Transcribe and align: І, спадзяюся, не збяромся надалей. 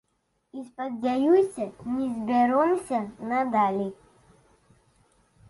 І, 0.59 0.61
спадзяюся, 0.69 1.67
не 1.97 2.07
збяромся 2.15 2.97
надалей. 3.35 3.93